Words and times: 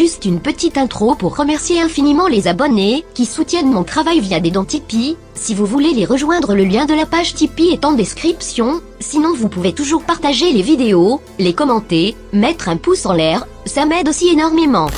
Juste 0.00 0.24
une 0.24 0.40
petite 0.40 0.78
intro 0.78 1.14
pour 1.14 1.36
remercier 1.36 1.78
infiniment 1.78 2.26
les 2.26 2.48
abonnés 2.48 3.04
qui 3.12 3.26
soutiennent 3.26 3.70
mon 3.70 3.84
travail 3.84 4.20
via 4.20 4.40
des 4.40 4.50
dons 4.50 4.64
Tipeee. 4.64 5.18
Si 5.34 5.54
vous 5.54 5.66
voulez 5.66 5.92
les 5.92 6.06
rejoindre, 6.06 6.54
le 6.54 6.64
lien 6.64 6.86
de 6.86 6.94
la 6.94 7.04
page 7.04 7.34
Tipeee 7.34 7.74
est 7.74 7.84
en 7.84 7.92
description. 7.92 8.80
Sinon, 8.98 9.34
vous 9.36 9.50
pouvez 9.50 9.74
toujours 9.74 10.02
partager 10.04 10.52
les 10.52 10.62
vidéos, 10.62 11.20
les 11.38 11.52
commenter, 11.52 12.16
mettre 12.32 12.70
un 12.70 12.78
pouce 12.78 13.04
en 13.04 13.12
l'air, 13.12 13.46
ça 13.66 13.84
m'aide 13.84 14.08
aussi 14.08 14.28
énormément. 14.28 14.88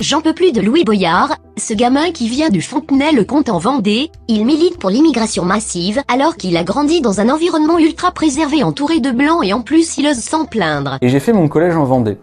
J'en 0.00 0.20
peux 0.20 0.32
plus 0.32 0.52
de 0.52 0.60
Louis 0.60 0.84
Boyard, 0.84 1.34
ce 1.56 1.74
gamin 1.74 2.12
qui 2.12 2.28
vient 2.28 2.50
du 2.50 2.62
Fontenay-le-Comte 2.62 3.48
en 3.48 3.58
Vendée, 3.58 4.12
il 4.28 4.46
milite 4.46 4.78
pour 4.78 4.90
l'immigration 4.90 5.44
massive 5.44 6.00
alors 6.06 6.36
qu'il 6.36 6.56
a 6.56 6.62
grandi 6.62 7.00
dans 7.00 7.20
un 7.20 7.28
environnement 7.28 7.80
ultra 7.80 8.12
préservé 8.12 8.62
entouré 8.62 9.00
de 9.00 9.10
blancs 9.10 9.44
et 9.44 9.52
en 9.52 9.60
plus 9.60 9.98
il 9.98 10.06
ose 10.06 10.18
s'en 10.18 10.44
plaindre. 10.44 10.98
Et 11.02 11.08
j'ai 11.08 11.18
fait 11.18 11.32
mon 11.32 11.48
collège 11.48 11.74
en 11.74 11.82
Vendée. 11.82 12.16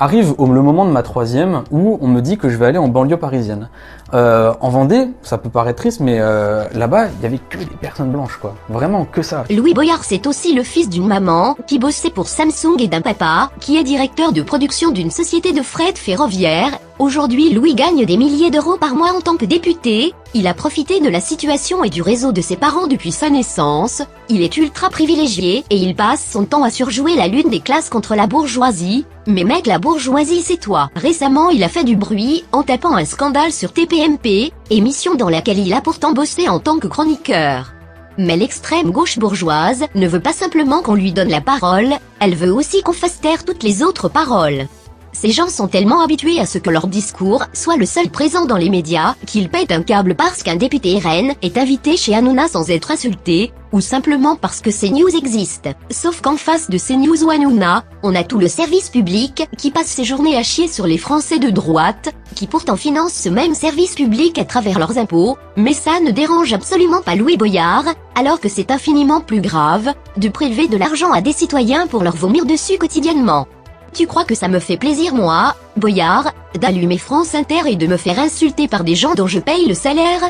Arrive 0.00 0.34
le 0.40 0.62
moment 0.62 0.84
de 0.84 0.90
ma 0.90 1.04
troisième 1.04 1.62
où 1.70 1.98
on 2.00 2.08
me 2.08 2.20
dit 2.20 2.36
que 2.36 2.48
je 2.48 2.56
vais 2.56 2.66
aller 2.66 2.78
en 2.78 2.88
banlieue 2.88 3.18
parisienne. 3.18 3.68
Euh, 4.12 4.52
en 4.60 4.70
Vendée, 4.70 5.06
ça 5.22 5.38
peut 5.38 5.50
paraître 5.50 5.82
triste, 5.82 6.00
mais 6.00 6.16
euh, 6.18 6.64
là-bas, 6.74 7.08
il 7.18 7.22
y 7.22 7.26
avait 7.26 7.38
que 7.38 7.58
des 7.58 7.66
personnes 7.80 8.10
blanches, 8.10 8.38
quoi. 8.40 8.56
Vraiment 8.68 9.04
que 9.04 9.22
ça. 9.22 9.44
Louis 9.50 9.74
Boyard, 9.74 10.02
c'est 10.02 10.26
aussi 10.26 10.52
le 10.54 10.64
fils 10.64 10.88
d'une 10.88 11.06
maman 11.06 11.54
qui 11.68 11.78
bossait 11.78 12.10
pour 12.10 12.26
Samsung 12.26 12.80
et 12.80 12.88
d'un 12.88 13.02
papa 13.02 13.50
qui 13.60 13.76
est 13.76 13.84
directeur 13.84 14.32
de 14.32 14.42
production 14.42 14.90
d'une 14.90 15.10
société 15.10 15.52
de 15.52 15.62
fret 15.62 15.92
ferroviaire. 15.94 16.70
Aujourd'hui, 17.00 17.48
Louis 17.54 17.74
gagne 17.74 18.04
des 18.04 18.18
milliers 18.18 18.50
d'euros 18.50 18.76
par 18.76 18.94
mois 18.94 19.14
en 19.14 19.22
tant 19.22 19.38
que 19.38 19.46
député. 19.46 20.12
Il 20.34 20.46
a 20.46 20.52
profité 20.52 21.00
de 21.00 21.08
la 21.08 21.22
situation 21.22 21.82
et 21.82 21.88
du 21.88 22.02
réseau 22.02 22.30
de 22.30 22.42
ses 22.42 22.56
parents 22.56 22.88
depuis 22.88 23.10
sa 23.10 23.30
naissance. 23.30 24.02
Il 24.28 24.42
est 24.42 24.58
ultra 24.58 24.90
privilégié 24.90 25.64
et 25.70 25.76
il 25.76 25.96
passe 25.96 26.22
son 26.30 26.44
temps 26.44 26.62
à 26.62 26.68
surjouer 26.68 27.16
la 27.16 27.26
lune 27.26 27.48
des 27.48 27.60
classes 27.60 27.88
contre 27.88 28.14
la 28.14 28.26
bourgeoisie. 28.26 29.06
Mais 29.26 29.44
mec, 29.44 29.66
la 29.66 29.78
bourgeoisie, 29.78 30.42
c'est 30.42 30.60
toi. 30.60 30.90
Récemment, 30.94 31.48
il 31.48 31.64
a 31.64 31.70
fait 31.70 31.84
du 31.84 31.96
bruit 31.96 32.44
en 32.52 32.64
tapant 32.64 32.94
un 32.94 33.06
scandale 33.06 33.50
sur 33.50 33.72
TPMP, 33.72 34.52
émission 34.68 35.14
dans 35.14 35.30
laquelle 35.30 35.58
il 35.58 35.72
a 35.72 35.80
pourtant 35.80 36.12
bossé 36.12 36.50
en 36.50 36.58
tant 36.58 36.78
que 36.78 36.86
chroniqueur. 36.86 37.72
Mais 38.18 38.36
l'extrême 38.36 38.90
gauche 38.90 39.18
bourgeoise 39.18 39.86
ne 39.94 40.06
veut 40.06 40.20
pas 40.20 40.34
simplement 40.34 40.82
qu'on 40.82 40.96
lui 40.96 41.14
donne 41.14 41.30
la 41.30 41.40
parole, 41.40 41.94
elle 42.20 42.34
veut 42.34 42.52
aussi 42.52 42.82
qu'on 42.82 42.92
fasse 42.92 43.22
taire 43.22 43.46
toutes 43.46 43.62
les 43.62 43.82
autres 43.82 44.10
paroles. 44.10 44.66
Ces 45.12 45.32
gens 45.32 45.48
sont 45.48 45.66
tellement 45.66 46.00
habitués 46.00 46.38
à 46.38 46.46
ce 46.46 46.58
que 46.58 46.70
leur 46.70 46.86
discours 46.86 47.44
soit 47.52 47.76
le 47.76 47.86
seul 47.86 48.08
présent 48.10 48.46
dans 48.46 48.56
les 48.56 48.70
médias, 48.70 49.16
qu'ils 49.26 49.48
pètent 49.48 49.72
un 49.72 49.82
câble 49.82 50.14
parce 50.14 50.42
qu'un 50.42 50.56
député 50.56 50.98
RN 50.98 51.32
est 51.42 51.58
invité 51.58 51.96
chez 51.96 52.14
Hanouna 52.14 52.48
sans 52.48 52.70
être 52.70 52.92
insulté, 52.92 53.52
ou 53.72 53.80
simplement 53.80 54.36
parce 54.36 54.60
que 54.60 54.70
CNews 54.70 55.16
existe. 55.16 55.68
Sauf 55.90 56.20
qu'en 56.20 56.36
face 56.36 56.70
de 56.70 56.78
CNews 56.78 57.24
ou 57.24 57.30
Hanouna, 57.30 57.84
on 58.02 58.14
a 58.14 58.24
tout 58.24 58.38
le 58.38 58.48
service 58.48 58.88
public 58.88 59.48
qui 59.58 59.70
passe 59.70 59.86
ses 59.86 60.04
journées 60.04 60.36
à 60.36 60.42
chier 60.42 60.68
sur 60.68 60.86
les 60.86 60.98
Français 60.98 61.38
de 61.38 61.50
droite, 61.50 62.10
qui 62.34 62.46
pourtant 62.46 62.76
financent 62.76 63.14
ce 63.14 63.28
même 63.28 63.54
service 63.54 63.94
public 63.94 64.38
à 64.38 64.44
travers 64.44 64.78
leurs 64.78 64.96
impôts, 64.96 65.36
mais 65.56 65.74
ça 65.74 66.00
ne 66.00 66.12
dérange 66.12 66.52
absolument 66.52 67.02
pas 67.02 67.16
Louis 67.16 67.36
Boyard, 67.36 67.84
alors 68.14 68.40
que 68.40 68.48
c'est 68.48 68.70
infiniment 68.70 69.20
plus 69.20 69.40
grave, 69.40 69.92
de 70.16 70.28
prélever 70.28 70.68
de 70.68 70.76
l'argent 70.76 71.12
à 71.12 71.20
des 71.20 71.32
citoyens 71.32 71.86
pour 71.86 72.02
leur 72.02 72.16
vomir 72.16 72.46
dessus 72.46 72.78
quotidiennement. 72.78 73.46
Tu 73.92 74.06
crois 74.06 74.24
que 74.24 74.34
ça 74.34 74.48
me 74.48 74.60
fait 74.60 74.76
plaisir 74.76 75.14
moi, 75.14 75.56
Boyard, 75.76 76.32
d'allumer 76.54 76.98
France 76.98 77.34
Inter 77.34 77.62
et 77.66 77.76
de 77.76 77.86
me 77.86 77.96
faire 77.96 78.18
insulter 78.18 78.68
par 78.68 78.84
des 78.84 78.94
gens 78.94 79.14
dont 79.14 79.26
je 79.26 79.40
paye 79.40 79.66
le 79.66 79.74
salaire? 79.74 80.20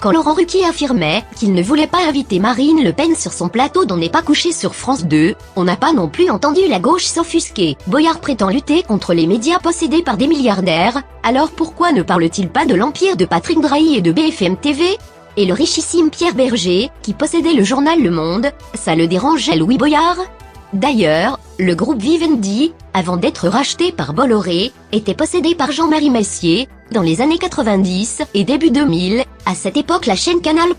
Quand 0.00 0.12
Laurent 0.12 0.34
Ruquier 0.34 0.66
affirmait 0.66 1.24
qu'il 1.36 1.54
ne 1.54 1.62
voulait 1.62 1.86
pas 1.86 2.06
inviter 2.06 2.38
Marine 2.38 2.82
Le 2.82 2.92
Pen 2.92 3.14
sur 3.14 3.32
son 3.32 3.48
plateau 3.48 3.84
dont 3.84 3.96
n'est 3.96 4.10
pas 4.10 4.22
couché 4.22 4.52
sur 4.52 4.74
France 4.74 5.04
2, 5.04 5.34
on 5.56 5.64
n'a 5.64 5.76
pas 5.76 5.92
non 5.92 6.08
plus 6.08 6.28
entendu 6.28 6.60
la 6.68 6.78
gauche 6.78 7.06
s'offusquer. 7.06 7.76
Boyard 7.86 8.20
prétend 8.20 8.48
lutter 8.48 8.82
contre 8.82 9.14
les 9.14 9.26
médias 9.26 9.60
possédés 9.60 10.02
par 10.02 10.16
des 10.16 10.26
milliardaires, 10.26 11.00
alors 11.22 11.50
pourquoi 11.50 11.92
ne 11.92 12.02
parle-t-il 12.02 12.48
pas 12.48 12.66
de 12.66 12.74
l'empire 12.74 13.16
de 13.16 13.24
Patrick 13.24 13.60
Drahi 13.60 13.96
et 13.96 14.02
de 14.02 14.12
BFM 14.12 14.56
TV 14.56 14.84
Et 15.38 15.46
le 15.46 15.54
richissime 15.54 16.10
Pierre 16.10 16.34
Berger, 16.34 16.90
qui 17.02 17.14
possédait 17.14 17.54
le 17.54 17.64
journal 17.64 18.02
Le 18.02 18.10
Monde, 18.10 18.50
ça 18.74 18.94
le 18.94 19.06
dérange 19.06 19.48
à 19.48 19.56
Louis 19.56 19.78
Boyard? 19.78 20.18
D'ailleurs, 20.74 21.38
le 21.60 21.76
groupe 21.76 22.02
Vivendi, 22.02 22.72
avant 22.94 23.16
d'être 23.16 23.46
racheté 23.46 23.92
par 23.92 24.12
Bolloré, 24.12 24.72
était 24.90 25.14
possédé 25.14 25.54
par 25.54 25.70
Jean-Marie 25.70 26.10
Messier, 26.10 26.66
dans 26.90 27.00
les 27.00 27.20
années 27.20 27.38
90 27.38 28.22
et 28.34 28.42
début 28.42 28.72
2000. 28.72 29.22
À 29.46 29.54
cette 29.54 29.76
époque, 29.76 30.06
la 30.06 30.16
chaîne 30.16 30.40
Canal+, 30.40 30.70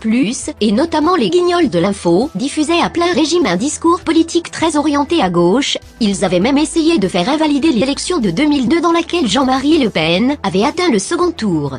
et 0.60 0.72
notamment 0.72 1.16
les 1.16 1.30
Guignols 1.30 1.70
de 1.70 1.78
l'info, 1.78 2.28
diffusaient 2.34 2.82
à 2.82 2.90
plein 2.90 3.10
régime 3.14 3.46
un 3.46 3.56
discours 3.56 4.02
politique 4.02 4.50
très 4.50 4.76
orienté 4.76 5.22
à 5.22 5.30
gauche. 5.30 5.78
Ils 6.00 6.26
avaient 6.26 6.40
même 6.40 6.58
essayé 6.58 6.98
de 6.98 7.08
faire 7.08 7.30
invalider 7.30 7.72
l'élection 7.72 8.18
de 8.18 8.30
2002 8.30 8.82
dans 8.82 8.92
laquelle 8.92 9.26
Jean-Marie 9.26 9.78
Le 9.78 9.88
Pen 9.88 10.36
avait 10.42 10.64
atteint 10.64 10.90
le 10.90 10.98
second 10.98 11.30
tour. 11.30 11.78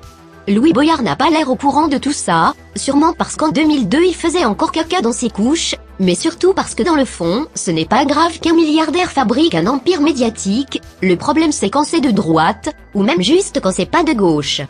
Louis 0.50 0.72
Boyard 0.72 1.03
n'a 1.03 1.18
pas 1.18 1.30
l'air 1.30 1.50
au 1.50 1.58
courant 1.58 1.90
de 1.90 1.97
tout 1.97 2.13
ça, 2.13 2.53
sûrement 2.74 3.12
parce 3.12 3.35
qu'en 3.35 3.50
2002 3.50 4.06
il 4.06 4.16
faisait 4.16 4.46
encore 4.46 4.72
caca 4.72 5.02
dans 5.02 5.12
ses 5.12 5.30
couches, 5.30 5.75
mais 6.00 6.16
surtout 6.16 6.53
parce 6.53 6.74
que 6.74 6.84
dans 6.84 6.96
le 6.96 7.03
fond, 7.03 7.47
ce 7.53 7.69
n'est 7.69 7.85
pas 7.85 8.06
grave 8.06 8.40
qu'un 8.40 8.53
milliardaire 8.53 9.12
fabrique 9.12 9.56
un 9.56 9.68
empire 9.68 10.00
médiatique, 10.00 10.81
le 11.02 11.18
problème 11.18 11.52
c'est 11.52 11.69
quand 11.69 11.84
c'est 11.84 12.00
de 12.00 12.12
droite, 12.12 12.74
ou 12.96 13.03
même 13.03 13.22
juste 13.22 13.59
quand 13.62 13.74
c'est 13.74 13.91
pas 13.91 14.03
de 14.03 14.13
gauche. 14.13 14.62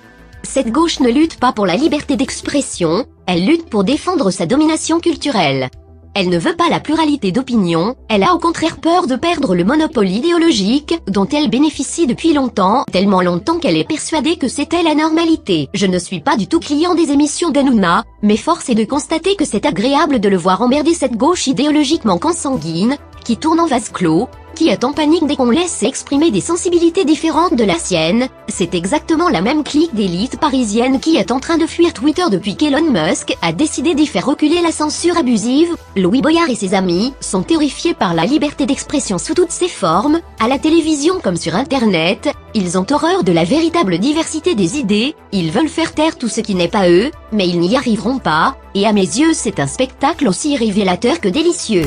Cette 0.41 0.71
gauche 0.71 0.99
ne 0.99 1.11
lutte 1.11 1.39
pas 1.39 1.51
pour 1.51 1.67
la 1.67 1.75
liberté 1.75 2.15
d'expression, 2.15 3.05
elle 3.27 3.45
lutte 3.45 3.69
pour 3.69 3.83
défendre 3.83 4.31
sa 4.31 4.47
domination 4.47 4.99
culturelle. 4.99 5.69
Elle 6.19 6.29
ne 6.29 6.39
veut 6.39 6.55
pas 6.55 6.67
la 6.67 6.79
pluralité 6.79 7.31
d'opinion, 7.31 7.95
elle 8.09 8.23
a 8.23 8.33
au 8.33 8.39
contraire 8.39 8.77
peur 8.77 9.05
de 9.05 9.15
perdre 9.15 9.53
le 9.53 9.63
monopole 9.63 10.09
idéologique 10.09 10.99
dont 11.05 11.27
elle 11.27 11.47
bénéficie 11.47 12.07
depuis 12.07 12.33
longtemps, 12.33 12.85
tellement 12.91 13.21
longtemps 13.21 13.59
qu'elle 13.59 13.77
est 13.77 13.87
persuadée 13.87 14.35
que 14.35 14.47
c'était 14.47 14.81
la 14.81 14.95
normalité. 14.95 15.69
Je 15.75 15.85
ne 15.85 15.99
suis 15.99 16.19
pas 16.19 16.35
du 16.35 16.47
tout 16.47 16.59
client 16.59 16.95
des 16.95 17.11
émissions 17.11 17.51
d'Anouna, 17.51 18.03
mais 18.23 18.35
force 18.35 18.67
est 18.69 18.73
de 18.73 18.83
constater 18.83 19.35
que 19.35 19.45
c'est 19.45 19.67
agréable 19.67 20.19
de 20.19 20.27
le 20.27 20.37
voir 20.37 20.63
emmerder 20.63 20.95
cette 20.95 21.17
gauche 21.17 21.45
idéologiquement 21.45 22.17
consanguine, 22.17 22.97
qui 23.23 23.37
tourne 23.37 23.59
en 23.59 23.67
vase 23.67 23.89
clos, 23.89 24.27
qui 24.57 24.69
est 24.69 24.83
en 24.83 24.91
panique 24.91 25.27
dès 25.27 25.35
qu'on 25.35 25.51
laisse 25.51 25.83
exprimer 25.83 26.31
des 26.31 26.41
sensibilités 26.41 27.05
différentes 27.05 27.53
de 27.53 27.63
la 27.63 27.75
sienne. 27.75 28.27
C'est 28.47 28.73
exactement 28.73 29.29
la 29.29 29.41
même 29.41 29.63
clique 29.63 29.93
d'élite 29.93 30.39
parisienne 30.39 30.99
qui 30.99 31.15
est 31.15 31.31
en 31.31 31.39
train 31.39 31.59
de 31.59 31.67
fuir 31.67 31.93
Twitter 31.93 32.23
depuis 32.31 32.55
qu'Elon 32.55 32.91
Musk 32.91 33.37
a 33.43 33.51
décidé 33.51 33.93
d'y 33.93 34.07
faire 34.07 34.25
reculer 34.25 34.61
la 34.61 34.71
censure 34.71 35.15
abusive. 35.15 35.75
Louis 35.95 36.23
Boyard 36.23 36.49
et 36.49 36.55
ses 36.55 36.73
amis 36.73 37.13
sont 37.19 37.43
terrifiés 37.43 37.93
par 37.93 38.15
la 38.15 38.25
liberté 38.25 38.65
d'expression 38.65 39.19
sous 39.19 39.35
toutes 39.35 39.51
ses 39.51 39.67
formes, 39.67 40.19
à 40.39 40.47
la 40.47 40.57
télévision 40.57 41.19
comme 41.21 41.37
sur 41.37 41.55
Internet. 41.55 42.29
Ils 42.55 42.79
ont 42.79 42.85
horreur 42.89 43.23
de 43.23 43.31
la 43.31 43.43
véritable 43.43 43.99
diversité 43.99 44.55
des 44.55 44.79
idées, 44.79 45.15
ils 45.31 45.51
veulent 45.51 45.69
faire 45.69 45.93
taire 45.93 46.17
tout 46.17 46.29
ce 46.29 46.41
qui 46.41 46.55
n'est 46.55 46.67
pas 46.67 46.89
eux, 46.89 47.11
mais 47.31 47.47
ils 47.47 47.59
n'y 47.59 47.75
arriveront 47.75 48.17
pas, 48.17 48.57
et 48.73 48.87
à 48.87 48.93
mes 48.93 49.01
yeux 49.01 49.33
c'est 49.33 49.59
un 49.59 49.67
spectacle 49.67 50.27
aussi 50.27 50.57
révélateur 50.57 51.19
que 51.19 51.29
délicieux. 51.29 51.85